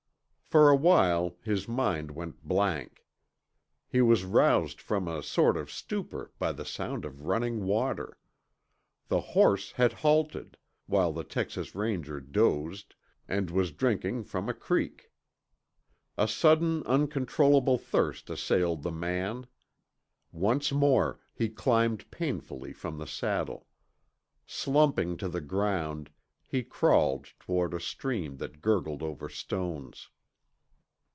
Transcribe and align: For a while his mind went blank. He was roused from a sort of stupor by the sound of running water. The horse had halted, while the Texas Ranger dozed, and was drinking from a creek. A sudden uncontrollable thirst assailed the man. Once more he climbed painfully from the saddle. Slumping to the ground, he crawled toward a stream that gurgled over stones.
For 0.51 0.67
a 0.69 0.75
while 0.75 1.37
his 1.45 1.65
mind 1.65 2.11
went 2.11 2.43
blank. 2.43 3.05
He 3.87 4.01
was 4.01 4.25
roused 4.25 4.81
from 4.81 5.07
a 5.07 5.23
sort 5.23 5.55
of 5.55 5.71
stupor 5.71 6.33
by 6.39 6.51
the 6.51 6.65
sound 6.65 7.05
of 7.05 7.21
running 7.23 7.63
water. 7.63 8.17
The 9.07 9.21
horse 9.21 9.71
had 9.71 9.93
halted, 9.93 10.57
while 10.87 11.13
the 11.13 11.23
Texas 11.23 11.73
Ranger 11.73 12.19
dozed, 12.19 12.95
and 13.29 13.49
was 13.49 13.71
drinking 13.71 14.25
from 14.25 14.49
a 14.49 14.53
creek. 14.53 15.09
A 16.17 16.27
sudden 16.27 16.83
uncontrollable 16.85 17.77
thirst 17.77 18.29
assailed 18.29 18.83
the 18.83 18.91
man. 18.91 19.47
Once 20.33 20.69
more 20.73 21.21
he 21.33 21.47
climbed 21.47 22.11
painfully 22.11 22.73
from 22.73 22.97
the 22.97 23.07
saddle. 23.07 23.67
Slumping 24.45 25.15
to 25.15 25.29
the 25.29 25.39
ground, 25.39 26.09
he 26.45 26.61
crawled 26.61 27.27
toward 27.39 27.73
a 27.73 27.79
stream 27.79 28.35
that 28.35 28.59
gurgled 28.61 29.01
over 29.01 29.29
stones. 29.29 30.09